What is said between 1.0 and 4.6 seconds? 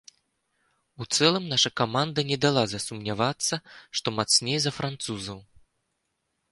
У цэлым, наша каманда не дала засумнявацца, што мацней